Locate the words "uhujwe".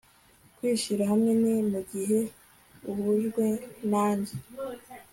2.91-3.45